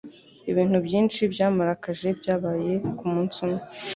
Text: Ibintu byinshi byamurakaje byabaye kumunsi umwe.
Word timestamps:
Ibintu 0.51 0.77
byinshi 0.87 1.21
byamurakaje 1.33 2.07
byabaye 2.19 2.73
kumunsi 2.97 3.37
umwe. 3.45 3.61